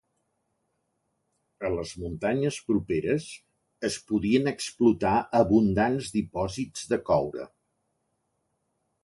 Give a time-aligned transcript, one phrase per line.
[1.67, 3.27] A les muntanyes properes
[3.91, 7.47] es podien explotar abundants dipòsits de coure.